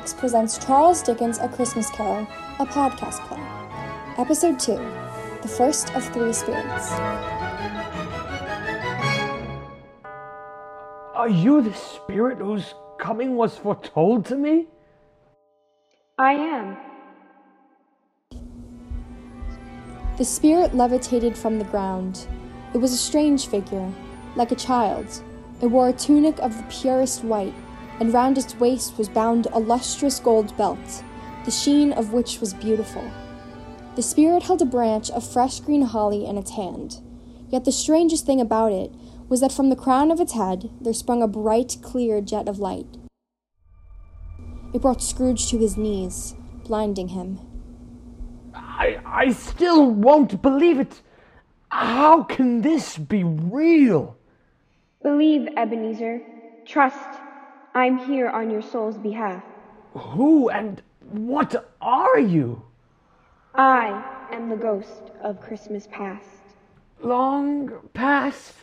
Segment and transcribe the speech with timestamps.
[0.00, 2.26] Xaverian presents Charles Dickens' A Christmas Carol,
[2.58, 3.40] a podcast play.
[4.18, 4.76] Episode 2
[5.42, 6.92] The First of Three Spirits.
[11.14, 14.66] Are you the spirit whose coming was foretold to me?
[16.18, 16.76] I am.
[20.16, 22.26] The spirit levitated from the ground.
[22.74, 23.90] It was a strange figure,
[24.36, 25.22] like a child.
[25.60, 27.54] It wore a tunic of the purest white,
[28.00, 31.04] and round its waist was bound a lustrous gold belt,
[31.44, 33.08] the sheen of which was beautiful.
[33.94, 37.00] The spirit held a branch of fresh green holly in its hand.
[37.50, 38.90] Yet the strangest thing about it
[39.28, 42.58] was that from the crown of its head there sprung a bright, clear jet of
[42.58, 42.86] light.
[44.72, 46.34] It brought Scrooge to his knees,
[46.64, 47.40] blinding him.
[48.54, 51.02] I, I still won't believe it.
[51.68, 54.16] How can this be real?
[55.02, 56.22] Believe, Ebenezer.
[56.64, 57.19] Trust.
[57.74, 59.44] I'm here on your soul's behalf.
[59.94, 62.62] Who and what are you?
[63.54, 66.26] I am the ghost of Christmas past.
[67.02, 68.54] Long past?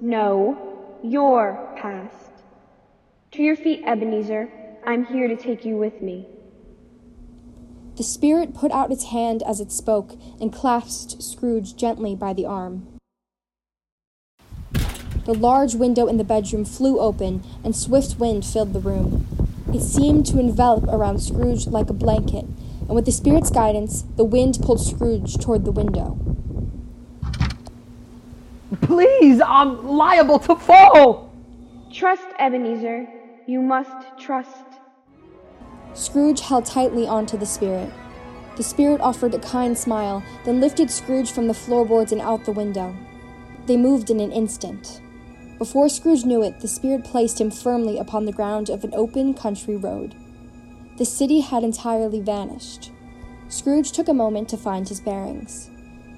[0.00, 2.30] No, your past.
[3.32, 4.48] To your feet, Ebenezer.
[4.86, 6.26] I'm here to take you with me.
[7.96, 12.46] The spirit put out its hand as it spoke and clasped Scrooge gently by the
[12.46, 12.97] arm.
[15.28, 19.26] The large window in the bedroom flew open, and swift wind filled the room.
[19.74, 24.24] It seemed to envelop around Scrooge like a blanket, and with the spirit's guidance, the
[24.24, 26.18] wind pulled Scrooge toward the window.
[28.80, 31.30] Please, I'm liable to fall.
[31.92, 33.06] Trust, Ebenezer.
[33.46, 34.64] You must trust.
[35.92, 37.92] Scrooge held tightly onto the spirit.
[38.56, 42.52] The spirit offered a kind smile, then lifted Scrooge from the floorboards and out the
[42.52, 42.96] window.
[43.66, 45.02] They moved in an instant.
[45.58, 49.34] Before Scrooge knew it, the spirit placed him firmly upon the ground of an open
[49.34, 50.14] country road.
[50.98, 52.92] The city had entirely vanished.
[53.48, 55.68] Scrooge took a moment to find his bearings.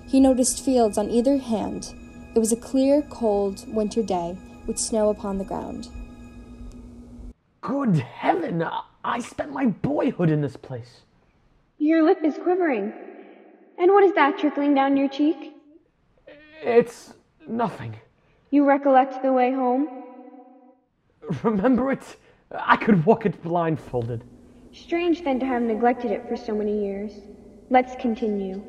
[0.07, 1.95] He noticed fields on either hand.
[2.35, 4.37] It was a clear, cold winter day
[4.67, 5.89] with snow upon the ground.
[7.63, 8.67] Good heaven,
[9.05, 11.03] I spent my boyhood in this place.
[11.79, 12.93] Your lip is quivering.
[13.79, 15.55] And what is that trickling down your cheek?
[16.63, 17.15] It's
[17.49, 17.97] nothing.
[18.51, 19.89] You recollect the way home?
[21.45, 22.17] Remember it?
[22.53, 24.25] I could walk it blindfolded.
[24.73, 27.13] Strange then to have neglected it for so many years.
[27.71, 28.61] Let's continue.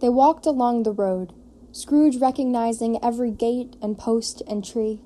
[0.00, 1.34] They walked along the road,
[1.72, 5.02] Scrooge recognizing every gate and post and tree.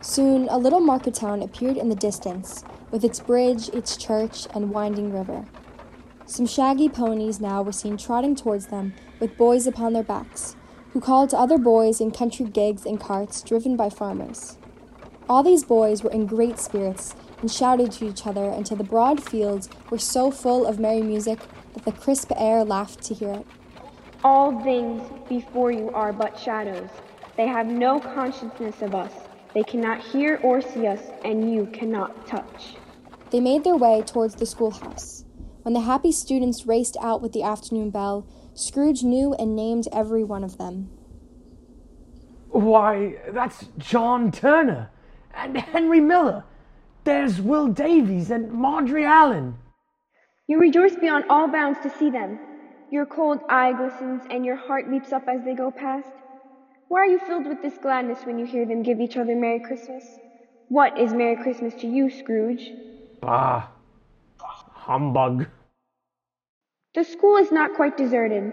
[0.00, 4.70] Soon a little market town appeared in the distance, with its bridge, its church, and
[4.70, 5.44] winding river.
[6.24, 10.56] Some shaggy ponies now were seen trotting towards them, with boys upon their backs,
[10.98, 14.58] who called to other boys in country gigs and carts driven by farmers.
[15.28, 19.22] All these boys were in great spirits and shouted to each other until the broad
[19.22, 21.38] fields were so full of merry music
[21.74, 23.46] that the crisp air laughed to hear it.
[24.24, 26.90] All things before you are but shadows.
[27.36, 29.12] They have no consciousness of us.
[29.54, 32.74] They cannot hear or see us, and you cannot touch.
[33.30, 35.24] They made their way towards the schoolhouse.
[35.62, 38.26] When the happy students raced out with the afternoon bell,
[38.58, 40.90] Scrooge knew and named every one of them.
[42.50, 44.90] Why, that's John Turner
[45.32, 46.42] and Henry Miller.
[47.04, 49.56] There's Will Davies and Marjorie Allen.
[50.48, 52.40] You rejoice beyond all bounds to see them.
[52.90, 56.08] Your cold eye glistens and your heart leaps up as they go past.
[56.88, 59.60] Why are you filled with this gladness when you hear them give each other Merry
[59.60, 60.04] Christmas?
[60.68, 62.72] What is Merry Christmas to you, Scrooge?
[63.20, 63.68] Bah,
[64.38, 65.46] humbug.
[66.98, 68.52] The school is not quite deserted.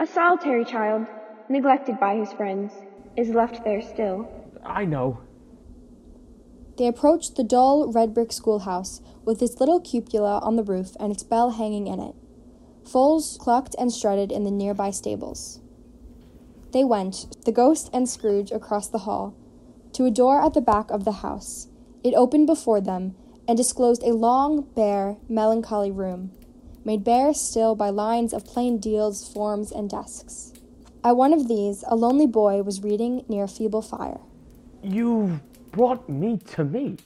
[0.00, 1.06] A solitary child,
[1.50, 2.72] neglected by his friends,
[3.18, 4.26] is left there still.
[4.64, 5.20] I know.
[6.78, 11.12] They approached the dull red brick schoolhouse with its little cupola on the roof and
[11.12, 12.14] its bell hanging in it.
[12.90, 15.60] Foals clucked and strutted in the nearby stables.
[16.72, 19.34] They went, the ghost and Scrooge, across the hall,
[19.92, 21.68] to a door at the back of the house.
[22.02, 23.16] It opened before them
[23.46, 26.32] and disclosed a long, bare, melancholy room,
[26.84, 30.52] made bare still by lines of plain deals, forms, and desks.
[31.04, 34.20] At one of these, a lonely boy was reading near a feeble fire.
[34.82, 35.40] You've
[35.72, 36.96] brought me to me.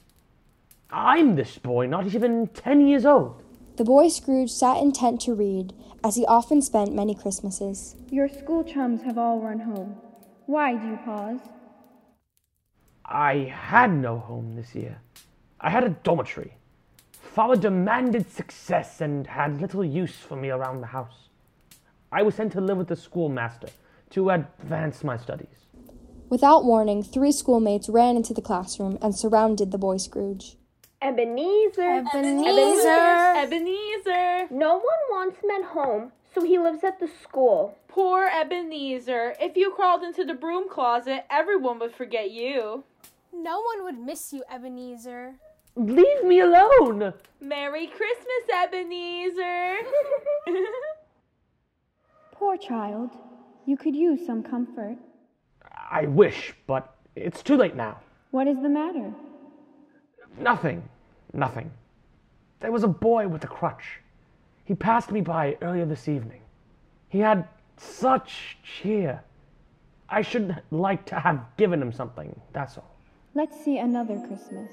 [0.89, 3.43] I'm this boy, not even ten years old.
[3.77, 7.95] The boy Scrooge sat intent to read, as he often spent many Christmases.
[8.09, 9.97] Your school chums have all run home.
[10.45, 11.39] Why do you pause?
[13.05, 15.01] I had no home this year.
[15.59, 16.53] I had a dormitory.
[17.37, 21.29] Father demanded success and had little use for me around the house.
[22.11, 23.67] I was sent to live with the schoolmaster
[24.09, 25.67] to advance my studies.
[26.31, 30.55] Without warning, three schoolmates ran into the classroom and surrounded the boy Scrooge.
[30.99, 32.07] Ebenezer.
[32.11, 33.35] Ebenezer.
[33.37, 34.47] Ebenezer.
[34.49, 37.77] No one wants men home, so he lives at the school.
[37.87, 39.35] Poor Ebenezer.
[39.39, 42.83] If you crawled into the broom closet, everyone would forget you.
[43.31, 45.35] No one would miss you, Ebenezer.
[45.77, 47.13] Leave me alone!
[47.39, 49.75] Merry Christmas, Ebenezer.
[52.31, 53.11] Poor child.
[53.67, 54.97] You could use some comfort.
[55.91, 57.99] I wish, but it's too late now.
[58.31, 59.13] What is the matter?
[60.39, 60.81] Nothing.
[61.31, 61.69] Nothing.
[62.59, 63.99] There was a boy with a crutch.
[64.65, 66.41] He passed me by earlier this evening.
[67.07, 67.47] He had
[67.77, 69.23] such cheer.
[70.09, 72.95] I should like to have given him something, that's all.
[73.35, 74.71] Let's see another Christmas.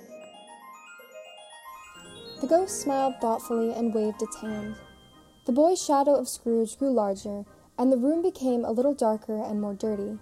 [2.41, 4.77] The ghost smiled thoughtfully and waved its hand.
[5.47, 7.45] The boy's shadow of Scrooge grew larger,
[7.79, 10.19] and the room became a little darker and more dirty.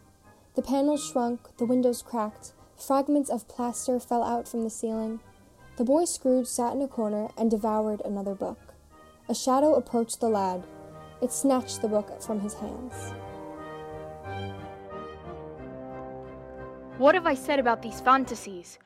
[0.55, 5.21] The panels shrunk, the windows cracked, fragments of plaster fell out from the ceiling.
[5.77, 8.75] The boy Scrooge sat in a corner and devoured another book.
[9.29, 10.65] A shadow approached the lad.
[11.23, 13.15] It snatched the book from his hands.
[16.99, 18.79] What have I said about these fantasies?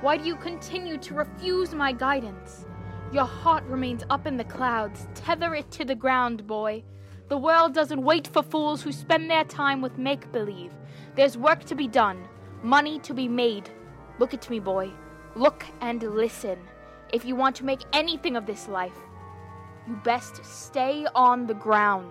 [0.00, 2.64] Why do you continue to refuse my guidance?
[3.12, 5.06] Your heart remains up in the clouds.
[5.14, 6.84] Tether it to the ground, boy.
[7.28, 10.72] The world doesn't wait for fools who spend their time with make believe.
[11.16, 12.26] There's work to be done,
[12.62, 13.68] money to be made.
[14.18, 14.90] Look at me, boy.
[15.34, 16.58] Look and listen.
[17.12, 18.96] If you want to make anything of this life,
[19.86, 22.10] you best stay on the ground.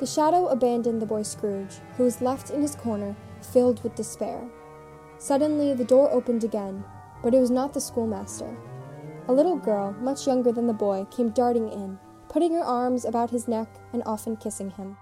[0.00, 4.48] The shadow abandoned the boy Scrooge, who was left in his corner, filled with despair.
[5.18, 6.84] Suddenly, the door opened again,
[7.22, 8.56] but it was not the schoolmaster.
[9.28, 11.98] A little girl, much younger than the boy, came darting in,
[12.28, 14.96] putting her arms about his neck and often kissing him.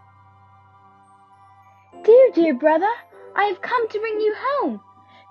[2.05, 2.91] Dear, dear brother,
[3.35, 4.81] I have come to bring you home.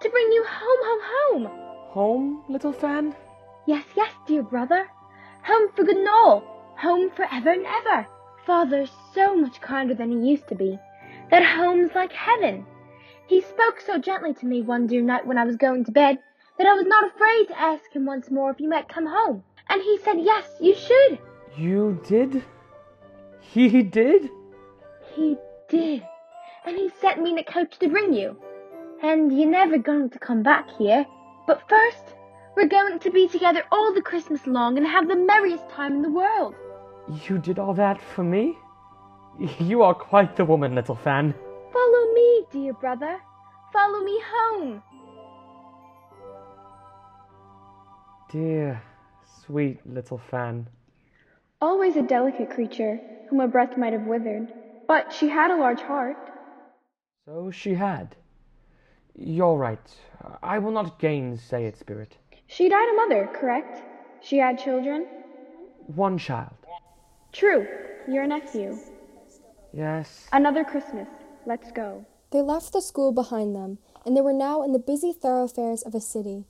[0.02, 1.60] To bring you home, home, home.
[1.92, 3.16] Home, little Fan?
[3.66, 4.88] Yes, yes, dear brother.
[5.44, 6.44] Home for good and all.
[6.78, 8.08] Home for ever and ever.
[8.46, 10.78] Father's so much kinder than he used to be.
[11.32, 12.66] That home's like heaven.
[13.28, 16.20] He spoke so gently to me one dear night when I was going to bed
[16.58, 19.44] that I was not afraid to ask him once more if he might come home.
[19.70, 21.20] And he said, yes, you should.
[21.58, 22.44] You did?
[23.42, 24.30] He did?
[25.16, 25.38] He
[25.70, 26.06] did.
[26.66, 28.38] And he sent me in a coach to bring you.
[29.02, 31.06] And you're never going to come back here.
[31.48, 32.16] But first,
[32.56, 36.02] we're going to be together all the Christmas long and have the merriest time in
[36.02, 36.56] the world.
[37.28, 38.58] You did all that for me?
[39.60, 41.36] You are quite the woman, little Fan.
[41.76, 43.20] Follow me, dear brother.
[43.74, 44.82] Follow me home.
[48.32, 48.82] Dear,
[49.46, 50.70] sweet little Fan.
[51.60, 52.98] Always a delicate creature,
[53.30, 54.54] whom a breath might have withered.
[54.88, 56.32] But she had a large heart.
[57.26, 58.16] So she had.
[59.14, 59.90] You're right.
[60.42, 62.16] I will not gainsay it, Spirit.
[62.48, 63.84] She died a mother, correct?
[64.22, 65.08] She had children?
[65.88, 66.56] One child.
[67.34, 67.68] True.
[68.08, 68.80] Your nephew.
[69.74, 70.30] Yes.
[70.32, 71.10] Another Christmas.
[71.46, 72.06] Let's go.
[72.32, 75.94] They left the school behind them, and they were now in the busy thoroughfares of
[75.94, 76.46] a city,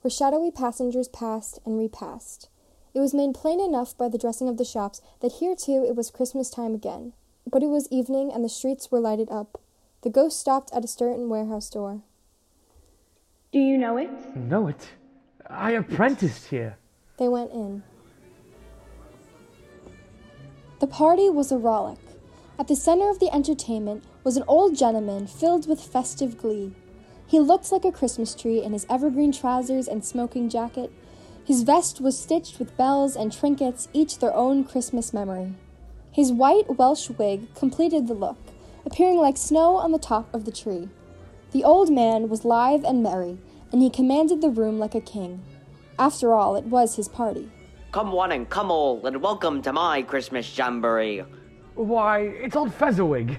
[0.00, 2.48] where shadowy passengers passed and repassed.
[2.92, 5.94] It was made plain enough by the dressing of the shops that here too it
[5.94, 7.12] was Christmas time again.
[7.50, 9.60] But it was evening, and the streets were lighted up.
[10.02, 12.02] The ghost stopped at a certain warehouse door.
[13.52, 14.10] Do you know it?
[14.36, 14.88] Know it?
[15.48, 16.76] I apprenticed here.
[17.18, 17.82] They went in.
[20.80, 21.98] The party was a rollick.
[22.58, 26.72] At the center of the entertainment was an old gentleman filled with festive glee.
[27.26, 30.92] He looked like a Christmas tree in his evergreen trousers and smoking jacket.
[31.44, 35.54] His vest was stitched with bells and trinkets, each their own Christmas memory.
[36.12, 38.36] His white Welsh wig completed the look,
[38.84, 40.88] appearing like snow on the top of the tree.
[41.52, 43.38] The old man was lithe and merry,
[43.72, 45.42] and he commanded the room like a king.
[45.98, 47.50] After all, it was his party.
[47.92, 51.22] Come one and come all, and welcome to my Christmas jamboree.
[51.74, 53.38] Why, it's old Fezziwig.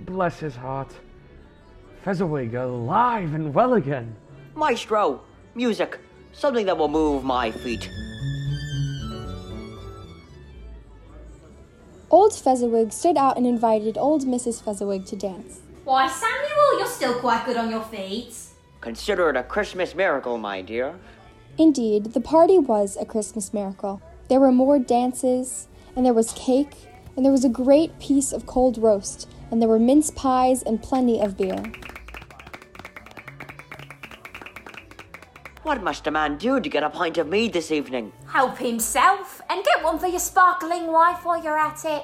[0.00, 0.92] Bless his heart.
[2.04, 4.16] Fezziwig alive and well again.
[4.54, 5.20] Maestro,
[5.54, 5.98] music,
[6.32, 7.90] something that will move my feet.
[12.10, 14.62] Old Fezziwig stood out and invited old Mrs.
[14.62, 15.60] Fezziwig to dance.
[15.84, 18.34] Why, Samuel, you're still quite good on your feet.
[18.80, 20.98] Consider it a Christmas miracle, my dear.
[21.58, 24.00] Indeed, the party was a Christmas miracle.
[24.28, 28.46] There were more dances, and there was cake, and there was a great piece of
[28.46, 31.62] cold roast, and there were mince pies and plenty of beer.
[35.62, 38.12] What must a man do to get a pint of mead this evening?
[38.26, 42.02] Help himself and get one for your sparkling wife while you're at it.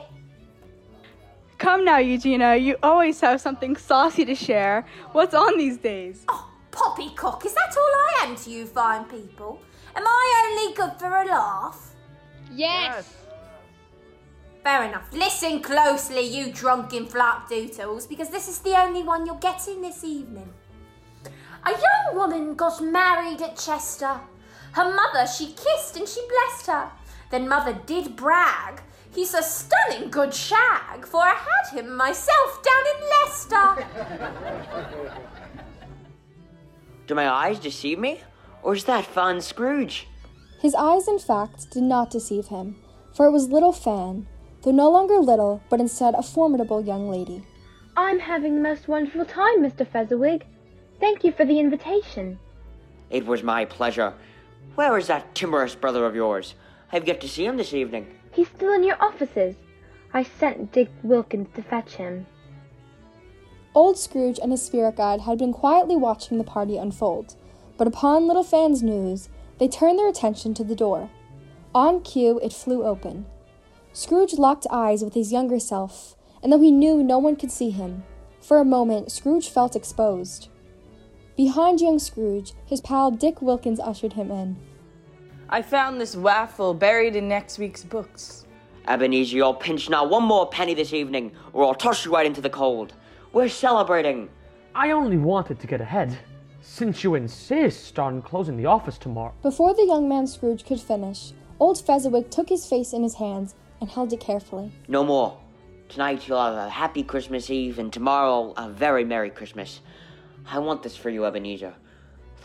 [1.59, 2.57] Come now, Eugenia.
[2.57, 4.85] You always have something saucy to share.
[5.13, 6.25] What's on these days?
[6.29, 9.63] Oh, poppycock, is that all I am to you fine people?
[9.95, 11.95] Am I only good for a laugh?
[12.53, 13.15] Yes.
[14.63, 15.11] Fair enough.
[15.13, 17.07] Listen closely, you drunken
[17.49, 20.53] flapdoodles, because this is the only one you're getting this evening.
[21.65, 24.21] A young woman got married at Chester.
[24.73, 26.91] Her mother she kissed and she blessed her.
[27.31, 28.83] Then mother did brag.
[29.13, 33.87] He's a stunning good shag, for I had him myself down in Leicester.
[37.07, 38.21] Do my eyes deceive me?
[38.63, 40.07] Or is that Fan Scrooge?
[40.61, 42.77] His eyes, in fact, did not deceive him,
[43.15, 44.27] for it was little Fan,
[44.67, 47.41] though no longer little, but instead a formidable young lady.
[47.97, 49.87] I'm having the most wonderful time, Mr.
[49.87, 50.45] Fezziwig.
[50.99, 52.41] Thank you for the invitation.
[53.09, 54.13] It was my pleasure.
[54.75, 56.57] Where is that timorous brother of yours?
[56.93, 58.09] I've yet to see him this evening.
[58.33, 59.55] He's still in your offices.
[60.13, 62.27] I sent Dick Wilkins to fetch him.
[63.73, 67.37] Old Scrooge and his spirit guide had been quietly watching the party unfold,
[67.79, 71.09] but upon little Fan's news, they turned their attention to the door.
[71.73, 73.27] On cue, it flew open.
[73.97, 77.71] Scrooge locked eyes with his younger self, and though he knew no one could see
[77.71, 78.05] him,
[78.43, 80.49] for a moment Scrooge felt exposed.
[81.35, 84.59] Behind young Scrooge, his pal Dick Wilkins ushered him in.
[85.49, 88.45] I found this waffle buried in next week's books.
[88.87, 92.43] Ebenezer, you'll pinch not one more penny this evening, or I'll toss you right into
[92.43, 92.93] the cold.
[93.33, 94.29] We're celebrating.
[94.75, 96.19] I only wanted to get ahead,
[96.61, 99.33] since you insist on closing the office tomorrow.
[99.41, 103.55] Before the young man Scrooge could finish, old Fezziwig took his face in his hands
[103.81, 104.73] and held it carefully.
[104.89, 105.39] No more.
[105.89, 109.81] Tonight you'll have a happy Christmas Eve, and tomorrow a very Merry Christmas.
[110.49, 111.75] I want this for you, Ebenezer.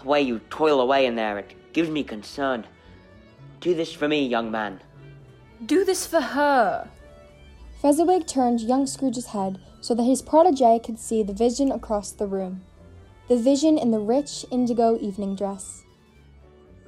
[0.02, 2.66] The way you toil away in there, it gives me concern.
[3.60, 4.82] Do this for me, young man.
[5.66, 6.90] Do this for her.
[7.82, 12.28] Fezziwig turned young Scrooge's head so that his protege could see the vision across the
[12.28, 12.62] room.
[13.28, 15.84] The vision in the rich indigo evening dress.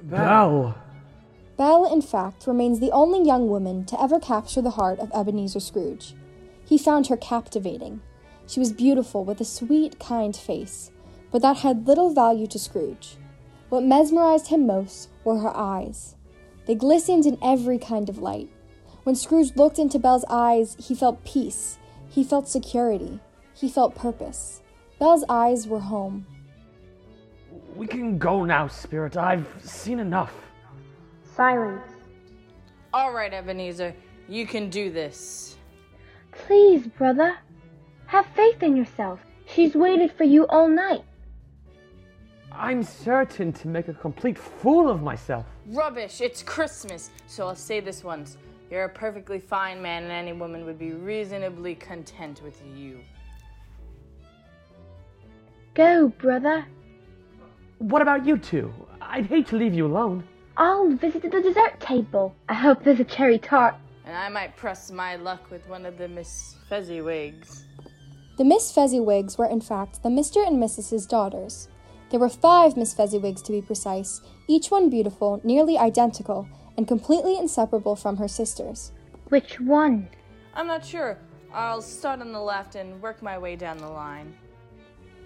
[0.02, 0.76] Belle!
[1.56, 5.60] Belle, in fact, remains the only young woman to ever capture the heart of Ebenezer
[5.60, 6.14] Scrooge.
[6.64, 8.00] He found her captivating.
[8.46, 10.90] She was beautiful with a sweet, kind face,
[11.30, 13.16] but that had little value to Scrooge.
[13.68, 16.16] What mesmerized him most were her eyes.
[16.66, 18.50] They glistened in every kind of light.
[19.04, 23.20] When Scrooge looked into Belle's eyes, he felt peace, he felt security,
[23.54, 24.62] he felt purpose.
[24.98, 26.26] Belle's eyes were home.
[27.76, 29.16] We can go now, Spirit.
[29.16, 30.32] I've seen enough.
[31.34, 31.82] Silence.
[32.92, 33.92] All right, Ebenezer,
[34.28, 35.56] you can do this.
[36.30, 37.36] Please, brother.
[38.06, 39.20] Have faith in yourself.
[39.46, 41.02] She's waited for you all night.
[42.52, 45.44] I'm certain to make a complete fool of myself.
[45.66, 48.36] Rubbish, it's Christmas, so I'll say this once.
[48.70, 53.00] You're a perfectly fine man, and any woman would be reasonably content with you.
[55.74, 56.64] Go, brother.
[57.78, 58.72] What about you two?
[59.00, 60.22] I'd hate to leave you alone.
[60.56, 62.34] I'll visit the dessert table.
[62.48, 63.74] I hope there's a cherry tart.
[64.06, 67.64] And I might press my luck with one of the Miss Fezziwigs.
[68.36, 70.46] The Miss Fezziwigs were, in fact, the Mr.
[70.46, 71.68] and Mrs.'s daughters.
[72.10, 76.46] There were five Miss Fezziwigs, to be precise, each one beautiful, nearly identical,
[76.76, 78.92] and completely inseparable from her sisters.
[79.30, 80.08] Which one?
[80.54, 81.18] I'm not sure.
[81.52, 84.34] I'll start on the left and work my way down the line.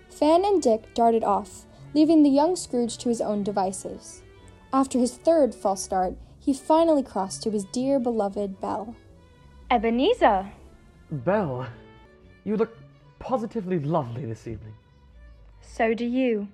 [0.08, 4.22] Fan and Dick darted off, leaving the young Scrooge to his own devices.
[4.72, 8.94] After his third false start, he finally crossed to his dear beloved Belle.
[9.70, 10.50] Ebenezer.
[11.10, 11.66] Belle,
[12.44, 12.76] you look
[13.18, 14.74] positively lovely this evening.
[15.60, 16.48] So do you.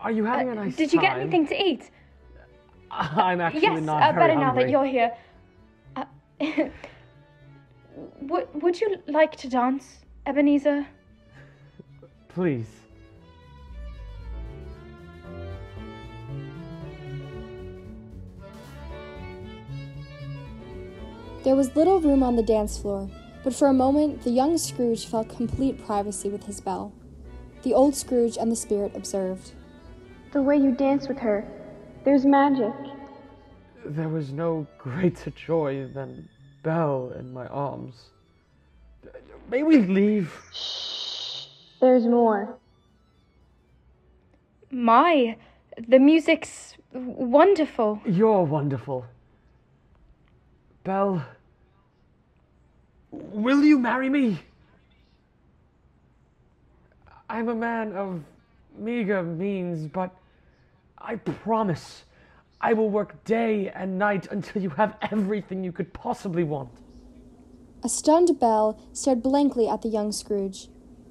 [0.00, 1.90] Are you having a nice Uh, Did you get anything to eat?
[2.90, 5.12] I'm actually yes, not uh, very better now that you're here.
[5.96, 6.04] Uh,
[8.22, 10.86] would, would you like to dance, Ebenezer?
[12.28, 12.68] Please.
[21.44, 23.08] There was little room on the dance floor,
[23.44, 26.92] but for a moment the young Scrooge felt complete privacy with his Belle.
[27.62, 29.52] The old Scrooge and the spirit observed.
[30.32, 31.46] The way you dance with her.
[32.04, 32.72] There's magic.
[33.84, 36.28] There was no greater joy than
[36.62, 37.94] Belle in my arms.
[39.48, 40.34] May we leave?
[40.52, 41.46] Shh,
[41.80, 42.58] There's more.
[44.70, 45.36] My,
[45.86, 48.00] the music's wonderful.
[48.04, 49.06] You're wonderful.
[50.88, 51.22] Belle,
[53.10, 54.40] will you marry me?
[57.28, 58.22] I'm a man of
[58.74, 60.16] meager means, but
[60.96, 62.04] I promise
[62.62, 66.70] I will work day and night until you have everything you could possibly want.
[67.84, 70.68] A stunned Belle stared blankly at the young Scrooge.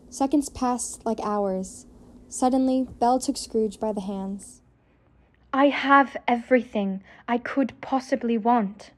[0.10, 1.86] Seconds passed like hours.
[2.30, 4.64] Suddenly, Belle took Scrooge by the hands.
[5.54, 8.90] I have everything I could possibly want.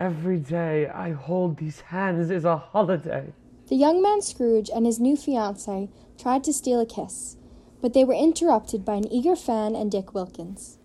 [0.00, 3.32] Every day I hold these hands is a holiday.
[3.68, 7.36] The young man Scrooge and his new fiancée tried to steal a kiss,
[7.82, 10.78] but they were interrupted by an eager Fan and Dick Wilkins.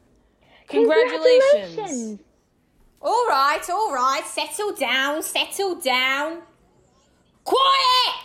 [0.67, 2.21] Congratulations.
[3.01, 4.23] All right, all right.
[4.25, 6.41] Settle down, settle down.
[7.43, 8.15] Quiet!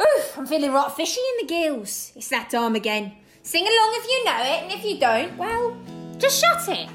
[0.00, 2.12] Oof, I'm feeling right fishy in the gills.
[2.16, 3.12] It's that time again.
[3.42, 5.76] Sing along if you know it, and if you don't, well,
[6.18, 6.88] just shut it.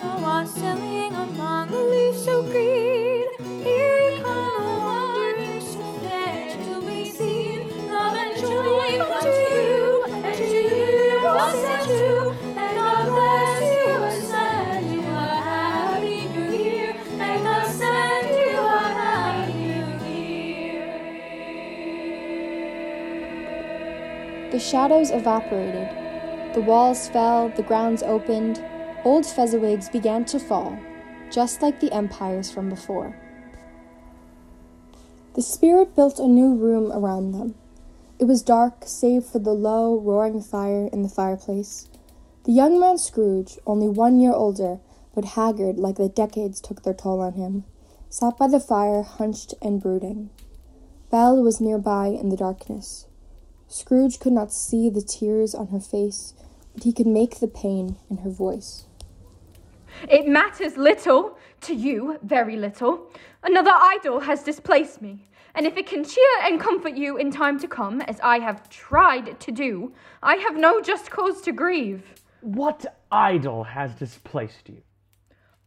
[0.00, 3.28] Come, wassailing among the leaves so green.
[3.62, 7.68] Here we come, wandering so fair to be seen.
[7.92, 12.34] Love and joy come to you, and to you was sent to.
[12.58, 16.90] And God bless you and send you a happy new year.
[17.20, 18.66] And God send you a
[18.98, 20.90] happy new year.
[24.50, 25.88] The shadows evaporated.
[26.54, 28.60] The walls fell, the grounds opened.
[29.04, 30.78] Old Fezziwigs began to fall,
[31.30, 33.14] just like the empires from before.
[35.34, 37.54] The spirit built a new room around them.
[38.18, 41.86] It was dark, save for the low, roaring fire in the fireplace.
[42.44, 44.78] The young man Scrooge, only one year older,
[45.14, 47.64] but haggard like the decades took their toll on him,
[48.08, 50.30] sat by the fire, hunched and brooding.
[51.10, 53.04] Belle was nearby in the darkness.
[53.68, 56.32] Scrooge could not see the tears on her face,
[56.72, 58.86] but he could make the pain in her voice.
[60.08, 63.10] It matters little, to you, very little.
[63.42, 67.58] Another idol has displaced me, and if it can cheer and comfort you in time
[67.60, 72.02] to come, as I have tried to do, I have no just cause to grieve.
[72.40, 74.82] What idol has displaced you?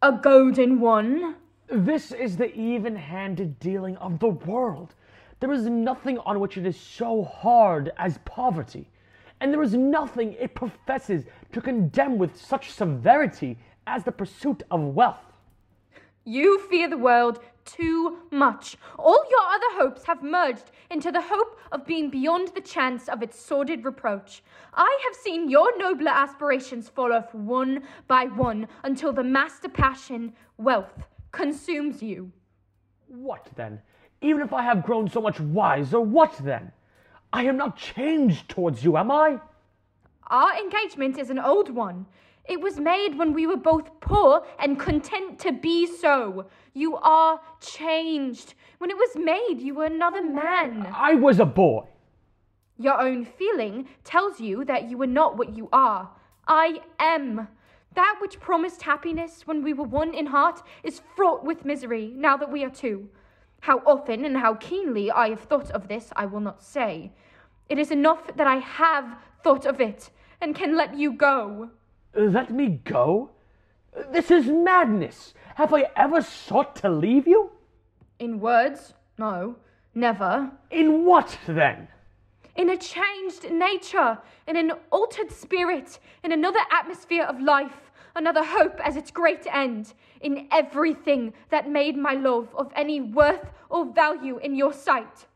[0.01, 1.35] A golden one.
[1.69, 4.93] This is the even handed dealing of the world.
[5.39, 8.89] There is nothing on which it is so hard as poverty,
[9.39, 14.81] and there is nothing it professes to condemn with such severity as the pursuit of
[14.81, 15.23] wealth.
[16.25, 18.77] You fear the world too much.
[18.99, 23.23] All your other hopes have merged into the hope of being beyond the chance of
[23.23, 24.43] its sordid reproach.
[24.73, 30.33] I have seen your nobler aspirations fall off one by one until the master passion,
[30.57, 32.31] wealth, consumes you.
[33.07, 33.81] What then?
[34.21, 36.71] Even if I have grown so much wiser, what then?
[37.31, 39.39] I am not changed towards you, am I?
[40.27, 42.05] Our engagement is an old one.
[42.47, 46.45] It was made when we were both poor and content to be so.
[46.73, 48.53] You are changed.
[48.77, 50.87] When it was made, you were another man.
[50.95, 51.85] I was a boy.
[52.77, 56.09] Your own feeling tells you that you are not what you are.
[56.47, 57.47] I am.
[57.95, 62.37] That which promised happiness when we were one in heart is fraught with misery now
[62.37, 63.09] that we are two.
[63.61, 67.11] How often and how keenly I have thought of this, I will not say.
[67.67, 71.71] It is enough that I have thought of it and can let you go.
[72.17, 73.29] Let me go?
[74.11, 75.35] This is madness.
[75.55, 77.51] Have I ever sought to leave you?
[78.17, 79.55] In words, no,
[79.93, 80.51] never.
[80.71, 81.87] In what then?
[82.55, 88.79] In a changed nature, in an altered spirit, in another atmosphere of life, another hope
[88.83, 94.39] as its great end, in everything that made my love of any worth or value
[94.39, 95.27] in your sight.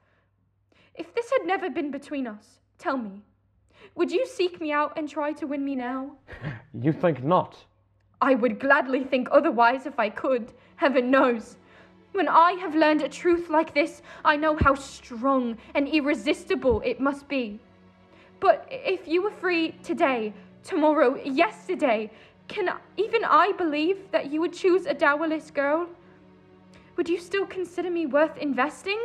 [0.96, 3.22] If this had never been between us, tell me,
[3.96, 6.12] would you seek me out and try to win me now?
[6.74, 7.58] You think not.
[8.22, 11.58] I would gladly think otherwise if I could, heaven knows.
[12.14, 17.00] When I have learned a truth like this, I know how strong and irresistible it
[17.00, 17.60] must be.
[18.40, 22.12] But if you were free today, tomorrow, yesterday,
[22.48, 25.88] can even I believe that you would choose a dowerless girl?
[26.98, 29.00] Would you still consider me worth investing?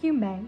[0.00, 0.40] You may.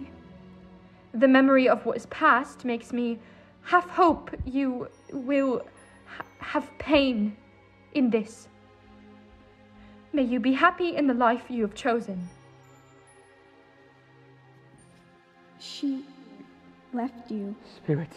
[1.18, 3.18] The memory of what is past makes me
[3.62, 5.62] half hope you will
[6.04, 7.34] ha- have pain
[7.94, 8.48] in this.
[10.12, 12.28] May you be happy in the life you have chosen.
[15.58, 16.04] She
[16.92, 17.56] left you.
[17.76, 18.12] Spirit,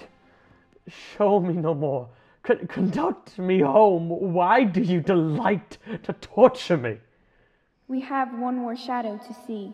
[0.90, 2.10] show me no more.
[2.44, 4.10] Con- conduct me home.
[4.10, 6.98] Why do you delight to torture me?
[7.88, 9.74] We have one more shadow to see.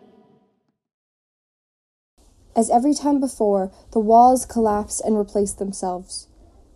[2.56, 6.26] As every time before, the walls collapsed and replaced themselves.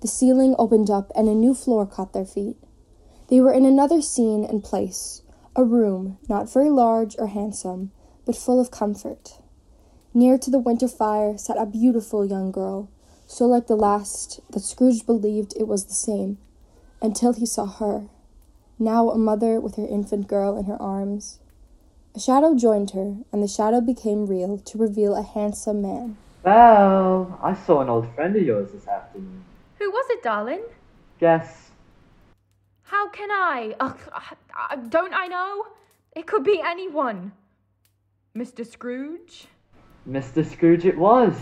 [0.03, 2.59] The ceiling opened up and a new floor caught their feet.
[3.29, 5.23] They were in another scene and place,
[5.57, 7.93] a room not very large or handsome,
[8.27, 9.39] but full of comfort.
[10.13, 12.91] Near to the winter fire sat a beautiful young girl,
[13.27, 16.37] so like the last that Scrooge believed it was the same,
[17.01, 18.09] until he saw her.
[18.79, 21.39] now a mother with her infant girl in her arms.
[22.13, 26.17] A shadow joined her, and the shadow became real to reveal a handsome man.
[26.43, 29.45] Well, I saw an old friend of yours this afternoon.
[29.79, 30.63] Who was it, darling?
[31.21, 31.71] Guess.
[32.83, 33.77] How can I?
[33.79, 35.67] Ugh, uh, don't I know?
[36.17, 37.31] It could be anyone.
[38.37, 38.67] Mr.
[38.67, 39.47] Scrooge?
[40.09, 40.45] Mr.
[40.45, 41.37] Scrooge it was.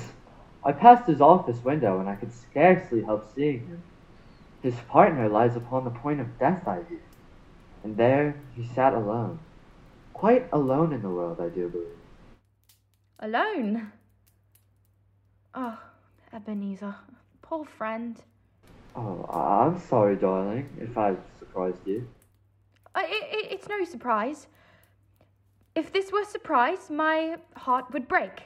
[0.63, 3.83] I passed his office window and I could scarcely help seeing him.
[4.63, 7.01] His partner lies upon the point of death, I hear.
[7.85, 9.39] And there he sat alone.
[10.19, 11.87] Quite alone in the world, I do believe.
[13.21, 13.93] Alone?
[15.55, 15.79] Oh,
[16.33, 16.97] Ebenezer.
[17.41, 18.21] Poor friend.
[18.97, 22.09] Oh, I'm sorry, darling, if I've surprised you.
[22.97, 24.49] Uh, it, it, it's no surprise.
[25.77, 28.43] If this were surprise, my heart would break.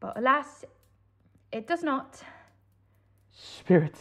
[0.00, 0.66] But alas,
[1.50, 2.22] it does not.
[3.32, 3.96] Spirit,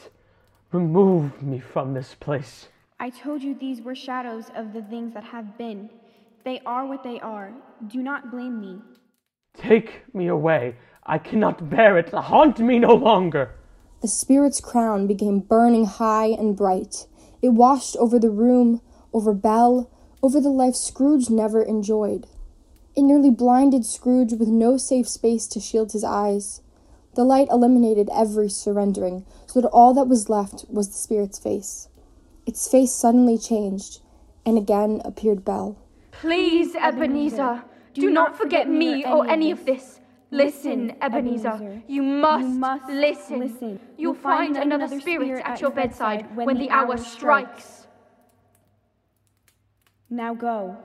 [0.74, 2.68] remove me from this place.
[3.00, 5.90] I told you these were shadows of the things that have been.
[6.44, 7.54] They are what they are.
[7.88, 8.80] Do not blame me.
[9.56, 10.76] Take me away.
[11.06, 12.12] I cannot bear it.
[12.12, 13.52] Haunt me no longer.
[14.02, 17.06] The spirit's crown became burning high and bright.
[17.42, 18.82] It washed over the room,
[19.14, 19.90] over Belle,
[20.24, 22.28] over the life Scrooge never enjoyed.
[22.96, 26.62] It nearly blinded Scrooge with no safe space to shield his eyes.
[27.16, 31.90] The light eliminated every surrendering, so that all that was left was the spirit's face.
[32.46, 34.02] Its face suddenly changed,
[34.46, 35.78] and again appeared Belle.
[36.12, 40.00] Please, Ebenezer, do not forget me or any of this.
[40.30, 43.80] Listen, Ebenezer, you must, listen.
[43.98, 47.88] You'll find another spirit at your bedside when the hour strikes.
[50.10, 50.78] Now go.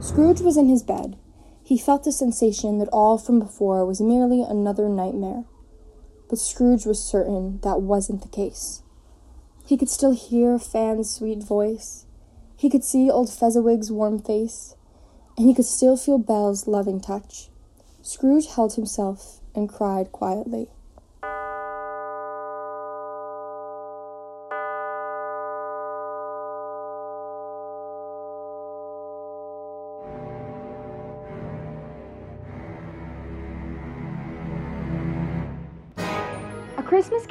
[0.00, 1.16] Scrooge was in his bed.
[1.62, 5.44] He felt the sensation that all from before was merely another nightmare.
[6.28, 8.82] But Scrooge was certain that wasn't the case.
[9.66, 12.06] He could still hear Fan's sweet voice.
[12.56, 14.76] He could see old Fezziwig's warm face.
[15.36, 17.50] And he could still feel Belle's loving touch.
[18.00, 20.70] Scrooge held himself and cried quietly.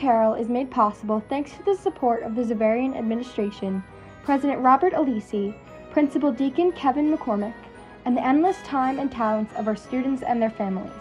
[0.05, 3.83] Carol is made possible thanks to the support of the Xaverian administration,
[4.23, 5.55] President Robert Alisi,
[5.89, 7.55] Principal Deacon Kevin McCormick,
[8.05, 10.93] and the endless time and talents of our students and their families.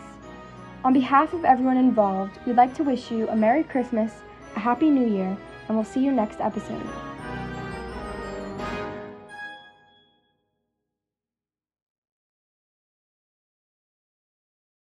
[0.84, 4.10] On behalf of everyone involved, we'd like to wish you a Merry Christmas,
[4.56, 5.36] a Happy New Year,
[5.68, 7.13] and we'll see you next episode.